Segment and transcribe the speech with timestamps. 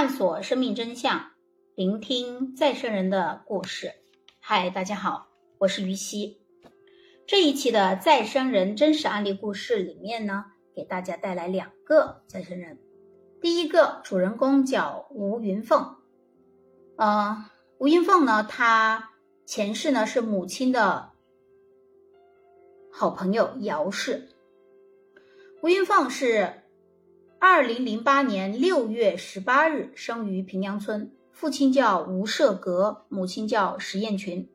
[0.00, 1.32] 探索生命真相，
[1.74, 3.92] 聆听再生人的故事。
[4.40, 6.40] 嗨，大家好，我是于西。
[7.26, 12.78] 这一期的再生人真实案例故事里面呢，给大家带来两个再生人。
[13.42, 15.96] 第一个主人公叫吴云凤，
[16.96, 17.44] 呃，
[17.76, 19.10] 吴云凤呢，她
[19.44, 21.10] 前世呢是母亲的
[22.90, 24.30] 好朋友姚氏。
[25.60, 26.54] 吴云凤是。
[27.42, 34.46] 二零零八年六月十八日生于平阳村，父亲叫吴社格，母亲叫石艳群。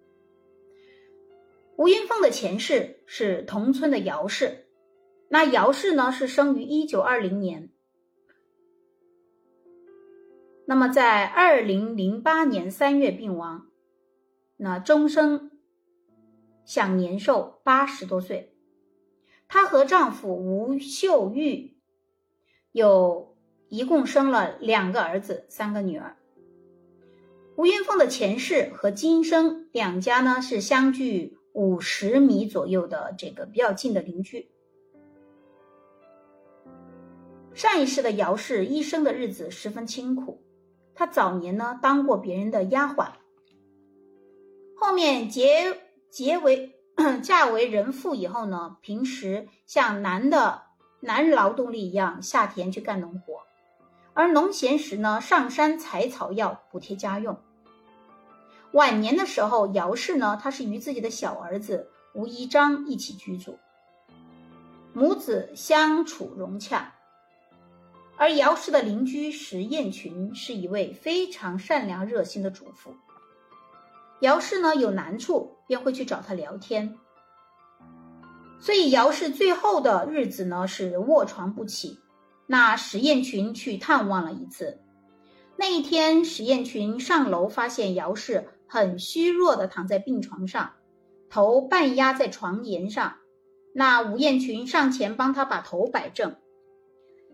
[1.77, 4.67] 吴云凤的前世是同村的姚氏，
[5.29, 7.71] 那姚氏呢是生于一九二零年，
[10.67, 13.65] 那么在二零零八年三月病亡，
[14.57, 15.49] 那终生
[16.63, 18.55] 享年寿八十多岁。
[19.47, 21.74] 她和丈夫吴秀玉。
[22.75, 23.33] 有
[23.69, 26.17] 一共生了两个儿子，三个女儿。
[27.55, 34.51] 吴云凤的前世和今生两家呢是相距五十米左右的这个比较近的邻居。
[37.53, 40.43] 上一世的姚氏一生的日子十分清苦，
[40.93, 43.13] 她早年呢当过别人的丫鬟，
[44.75, 46.75] 后面结结为
[47.23, 50.64] 嫁为人妇以后呢，平时像男的。
[51.05, 53.43] 男人劳动力一样下田去干农活，
[54.15, 57.37] 而农闲时呢，上山采草药补贴家用。
[58.71, 63.59] 晚年的时候，姚氏呢，他是与自己的小儿子吴一章一起居住，
[64.93, 66.91] 母子相处融洽。
[68.17, 72.95] 而姚氏的邻居石艳群是一位非常善良热心的主妇。
[74.21, 76.97] 姚氏呢有难处，便会去找他聊天。
[78.59, 81.99] 所以姚氏最后的日子呢是卧床不起。
[82.47, 84.79] 那石艳群去探望了一次。
[85.57, 90.73] 那一天，石艳群上楼发现姚氏很虚弱的躺在病床上，
[91.29, 93.15] 头半压在床沿上。
[93.73, 96.35] 那吴艳群上前帮他把头摆正。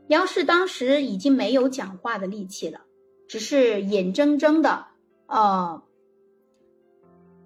[0.07, 2.81] 姚氏当时已经没有讲话的力气了，
[3.27, 4.87] 只是眼睁睁的
[5.27, 5.83] 呃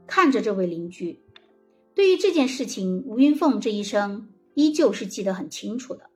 [0.06, 1.25] 看着这位邻居。
[1.96, 6.10] 对于这件事情，吴云凤这一生依旧是记得很清楚的。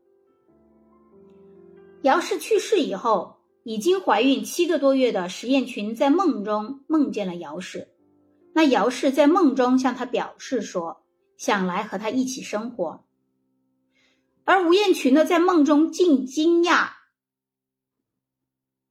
[2.02, 7.88] 姚氏去世以后，已经怀孕七个多月的石艳群在梦中梦见了姚氏。
[8.54, 11.04] 那姚氏在梦中向他表示说，
[11.38, 13.06] 想来和他一起生活。
[14.44, 16.90] 而吴艳群呢，在梦中竟惊讶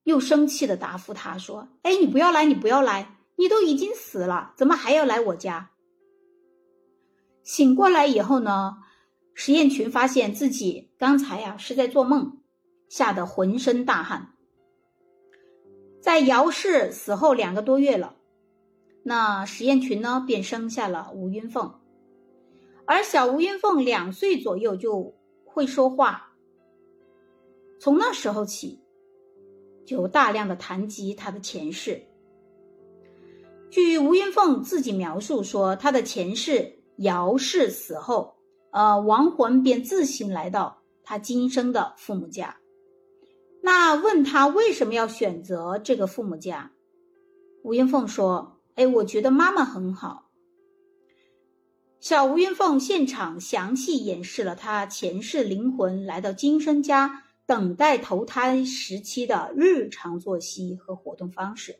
[0.05, 5.71] 又生气的答复他说：“哎，你不要来，你不要来，你都已经死了，怎么还要来我家？”
[7.49, 8.77] 醒过来以后呢，
[9.33, 12.43] 石艳群发现自己刚才呀是在做梦，
[12.91, 14.35] 吓得浑身大汗。
[15.99, 18.17] 在姚氏死后两个多月了，
[19.03, 21.73] 那石艳群呢便生下了吴云凤，
[22.85, 25.17] 而小吴云凤两岁左右就
[25.47, 26.35] 会说话，
[27.81, 28.83] 从那时候起，
[29.87, 32.03] 就大量的谈及他的前世。
[33.71, 36.75] 据吴云凤自己描述说，他的前世。
[36.99, 38.37] 姚氏死后，
[38.71, 42.57] 呃，亡魂便自行来到他今生的父母家。
[43.63, 46.73] 那问他为什么要选择这个父母家？
[47.63, 50.31] 吴云凤说：“哎，我觉得妈妈很好。”
[52.01, 61.79] 小吴云凤现场详细演示了他前世灵魂来到今生家等待投胎时期的日常作息和活动方式。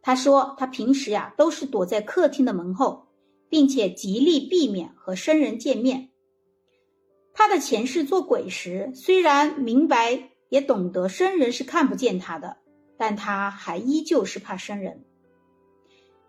[0.00, 3.08] 他说：“他平时呀，都是躲在客厅的门后。”
[3.50, 6.08] 并且极力避免和生人见面。
[7.34, 12.56] 他的前世做鬼时，虽然明白也懂得生人是看不见他的，
[12.96, 15.04] 但他还依旧是怕生人。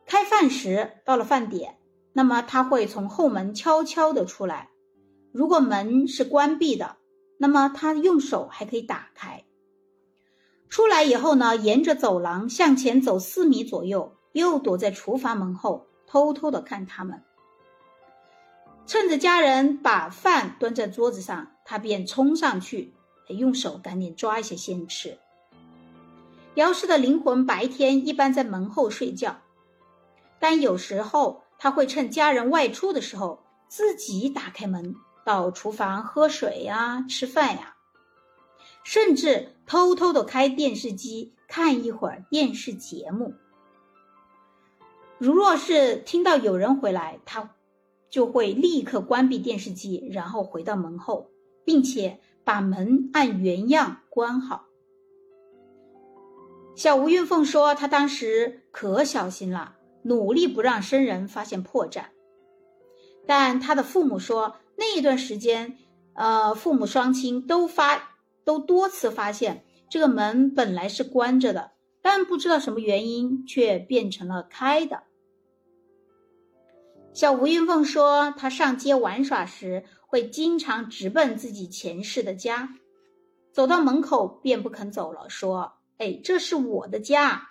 [0.06, 1.78] 开饭时到了饭点，
[2.14, 4.70] 那么他会从后门悄悄的出来。
[5.32, 6.98] 如果门是关闭的，
[7.38, 9.46] 那么他用手还可以打开。
[10.70, 15.88] 出来以后呢，沿着走廊向前走四米左右，又躲在厨房门后。
[16.12, 17.24] 偷偷的看他们，
[18.86, 22.94] 趁着家人把饭端在桌子上，他便冲上去，
[23.30, 25.18] 用手赶紧抓一些先吃。
[26.56, 29.40] 姚氏的灵魂白天一般在门后睡觉，
[30.38, 34.94] 但有时候他会趁家人外出的时候，自己打开门
[35.24, 37.78] 到厨房喝水呀、吃饭呀，
[38.84, 43.34] 甚至偷偷的开电视机看一会儿电视节目。
[45.22, 47.52] 如若是听到有人回来，他
[48.10, 51.30] 就会立刻关闭电视机，然后回到门后，
[51.64, 54.66] 并且把门按原样关好。
[56.76, 62.06] 小吴云凤说：“她当时可小心了，努力不让生人发现破绽。
[63.28, 65.78] 但他的父母说，那一段时间，
[66.16, 75.04] 呃，父母双亲都发都多次发现这个门本来是关着的，但不知道什么原因却变成了开的。”
[77.14, 82.76] 小吴云凤说：“她上街玩耍时，会经常直奔自己前世的家，
[83.52, 87.50] 走到门口便不肯走了，说。”哎，这是我的家。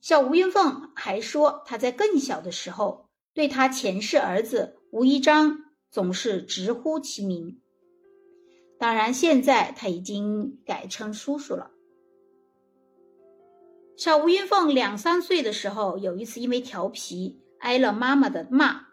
[0.00, 5.58] 小吴云凤还说，他在更小的时候，对他前世儿子吴一章
[5.88, 7.60] 总是直呼其名。
[8.76, 11.70] 当然，现在他已经改称叔叔了。
[13.96, 18.88] 小吴云凤两三岁的时候，有一次因为调皮，挨了妈妈的骂。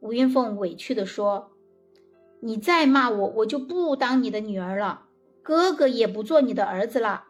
[0.00, 1.52] 吴云凤委屈的说
[2.42, 5.06] ：“你再骂我，我就不当你的女儿了。”
[5.42, 7.24] 哥哥也不做你的儿子了，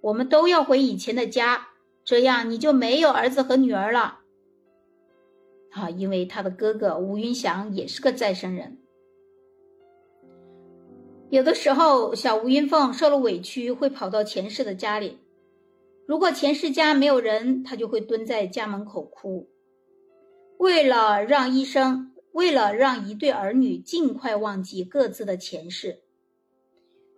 [0.00, 1.68] 我们都要回以前的家，
[2.04, 4.20] 这样你就没有儿子和女儿了。
[5.70, 8.78] 啊，因为他的哥哥吴云祥也是个再生人。
[11.30, 15.18] 有的时候，小吴云凤受了委屈，会跑到前世的家里。
[16.06, 19.48] 如果前世家没有人，他就会蹲在家门口哭。
[20.58, 26.02] 为了让医生，为了让一对儿女尽快忘记各自的前世。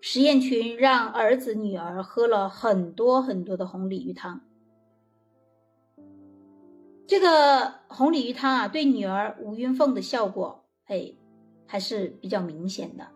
[0.00, 4.40] 实验群让儿子女儿喝了很多很多的红鲤鱼汤。
[7.06, 11.14] 这个红鲤鱼汤啊，对女儿吴云凤的效果，哎，
[11.67, 13.08] 还是比较明显的，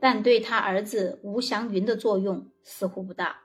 [0.00, 3.40] 但对他儿子吴祥云的作用似乎不大。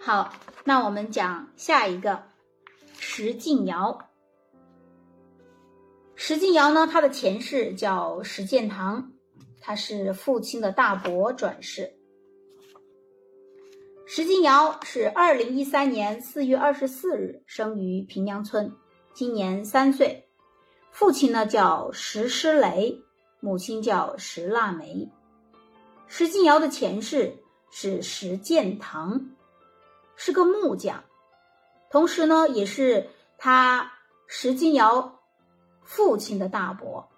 [0.00, 0.32] 好，
[0.64, 2.22] 那我们讲下一个
[3.20, 3.98] 石敬尧。
[6.14, 9.10] 石敬尧呢，他的前世叫石建堂。
[9.60, 11.96] 他是父亲的大伯转世。
[14.06, 18.72] 石敬尧是二零一三年四月二十四日生于平阳村，
[19.12, 20.28] 今年三岁。
[20.92, 23.02] 父亲呢叫石诗雷，
[23.40, 25.10] 母亲叫石腊梅。
[26.06, 27.36] 石敬尧的前世
[27.72, 29.20] 是石建堂，
[30.14, 31.02] 是个木匠，
[31.90, 33.08] 同时呢也是
[33.38, 33.92] 他
[34.26, 35.20] 石敬尧
[35.82, 37.08] 父亲的大伯。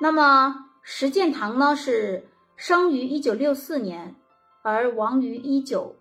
[0.00, 4.14] 那么石建堂呢，是生于一九六四年，
[4.62, 5.96] 而亡于一九，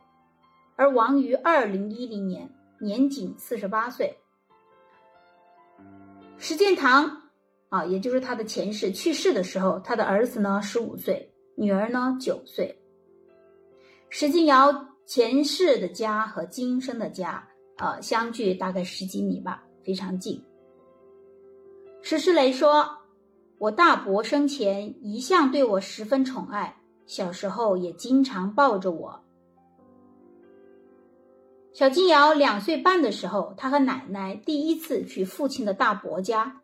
[0.75, 4.17] 而亡于二零一零年，年仅四十八岁。
[6.37, 7.21] 石建堂
[7.69, 12.81] 啊，也就是他的前世去世的时候，他的儿子呢十五岁，女儿呢九岁。
[14.09, 17.47] 石敬尧前世的家和今生的家，
[17.77, 20.43] 呃，相距大概十几米吧，非常近。
[22.01, 22.99] 石世雷说。
[23.59, 29.23] 我大伯生前一向对我十分宠爱，小时候也经常抱着我。
[31.71, 36.61] 小金瑶两岁半的时候，他和奶奶第一次去父亲的大伯家，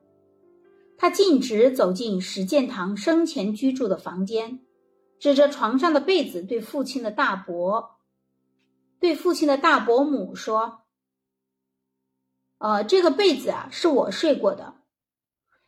[0.98, 4.60] 他径直走进石建堂生前居住的房间，
[5.20, 7.92] 指着床上的被子对父亲的大伯，
[9.00, 10.82] 对父亲的大伯母说
[12.60, 14.76] ：“呃，这个被子啊，是我睡过的。”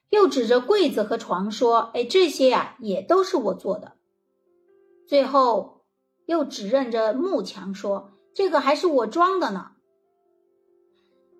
[0.09, 3.93] 又指着柜子和床说：“哎，这些呀，也都是我做的。”
[5.07, 5.85] 最后
[6.25, 9.71] 又指认着幕墙说：“这个还是我装的呢。”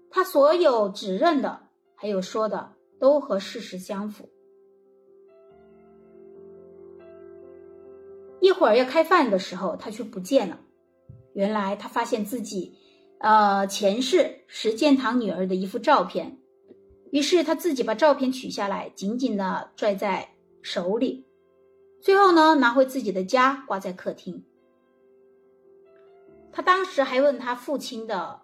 [0.10, 4.30] 他所有指认的，还有说的，都和事实相符。
[8.40, 10.60] 一会儿要开饭的时候，他却不见了。
[11.34, 12.76] 原来他发现自己，
[13.20, 16.38] 呃，前世石建堂女儿的一幅照片。
[17.12, 20.30] 于是他自己把照片取下来，紧紧的拽在
[20.62, 21.26] 手里，
[22.02, 24.44] 最后呢，拿回自己的家，挂在客厅。
[26.54, 28.42] 他当时还问他父亲的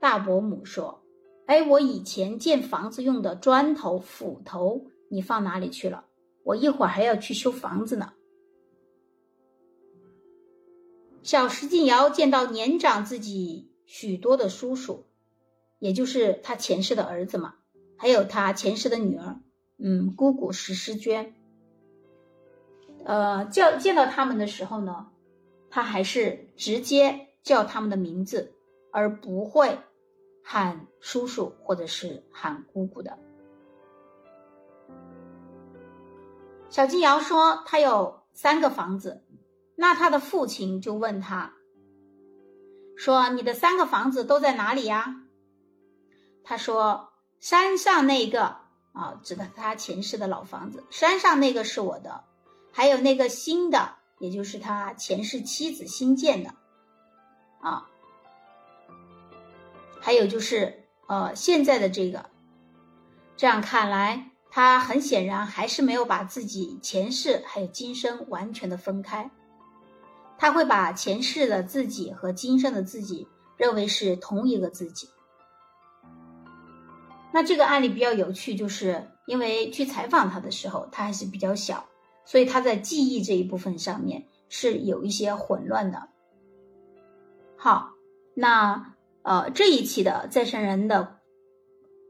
[0.00, 1.02] 大伯母说
[1.46, 6.04] ：“哎，我以前建房子用的砖头、斧头，你放哪里去了？
[6.42, 8.12] 我一会儿还要去修房子呢。”
[11.26, 15.04] 小石进尧见到年长自己许多的叔叔。
[15.80, 17.56] 也就是他前世的儿子嘛，
[17.96, 19.40] 还有他前世的女儿，
[19.76, 21.34] 嗯，姑姑石诗娟。
[23.04, 25.08] 呃，叫见到他们的时候呢，
[25.68, 28.54] 他还是直接叫他们的名字，
[28.92, 29.80] 而不会
[30.44, 33.18] 喊叔叔或者是喊姑姑的。
[36.70, 39.24] 小金瑶说他有三个房子，
[39.76, 41.52] 那他的父亲就问他，
[42.96, 45.22] 说你的三个房子都在哪里呀？
[46.42, 48.56] 他说：“山上那个
[48.92, 50.84] 啊，指的他前世的老房子。
[50.90, 52.24] 山上那个是我的，
[52.72, 56.54] 还有那个新的，也就是他前世妻子新建的，
[57.60, 57.86] 啊，
[60.00, 62.30] 还有就是呃现在的这个。
[63.36, 69.30] 这样看来，他很显然还是没有把自己前世还有今生完全的分开。
[70.38, 73.26] 他会把前世的自己和今生的自己
[73.56, 75.08] 认为是同一个自己。
[77.32, 81.86] 那这个案例比较有趣，就是因为去采访他的时候，他还是比较小，
[82.24, 86.08] 所以他在记忆这一部分上面是有一些混乱的。
[87.56, 87.90] 好，
[88.34, 91.18] 那呃这一期的再生人的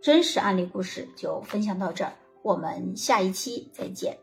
[0.02, 4.18] 真实案例故事就分享到这儿，我们下一期再见。